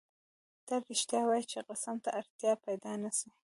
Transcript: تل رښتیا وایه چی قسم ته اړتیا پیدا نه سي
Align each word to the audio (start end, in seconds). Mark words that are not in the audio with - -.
تل 0.67 0.81
رښتیا 0.91 1.21
وایه 1.25 1.47
چی 1.51 1.59
قسم 1.69 1.95
ته 2.03 2.09
اړتیا 2.19 2.53
پیدا 2.65 2.93
نه 3.03 3.11
سي 3.17 3.29